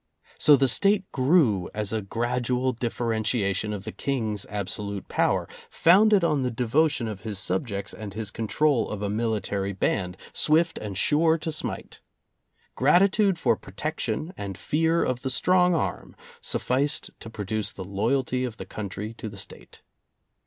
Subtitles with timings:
[0.39, 6.41] So the State grew as a gradual differentiation of the King's absolute power, founded on
[6.41, 11.37] the devotion of his subjects and his control of a military band, swift and sure
[11.37, 11.99] to smite.
[12.73, 18.57] Gratitude for protection and fear of the strong arm sufficed to produce the loyalty of
[18.57, 19.83] the country to the State.